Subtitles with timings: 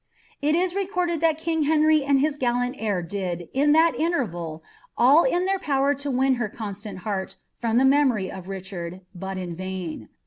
[0.41, 4.61] It is recorded that king Htnry and hi* gsllani heir did, in that ijiterval,
[4.97, 9.01] all in their power to win her con> siaxit bcnrt liom the memory of Richard,
[9.13, 10.09] but in vain.